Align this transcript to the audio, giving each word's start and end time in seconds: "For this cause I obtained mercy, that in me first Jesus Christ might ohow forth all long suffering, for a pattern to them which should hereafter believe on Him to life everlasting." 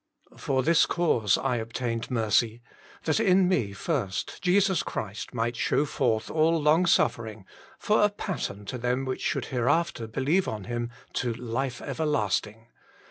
"For 0.35 0.63
this 0.63 0.87
cause 0.87 1.37
I 1.37 1.57
obtained 1.57 2.09
mercy, 2.09 2.63
that 3.03 3.19
in 3.19 3.47
me 3.47 3.71
first 3.71 4.41
Jesus 4.41 4.81
Christ 4.81 5.31
might 5.31 5.53
ohow 5.55 5.85
forth 5.85 6.31
all 6.31 6.59
long 6.59 6.87
suffering, 6.87 7.45
for 7.77 8.03
a 8.03 8.09
pattern 8.09 8.65
to 8.65 8.79
them 8.79 9.05
which 9.05 9.21
should 9.21 9.45
hereafter 9.53 10.07
believe 10.07 10.47
on 10.47 10.63
Him 10.63 10.89
to 11.13 11.35
life 11.35 11.83
everlasting." 11.83 12.65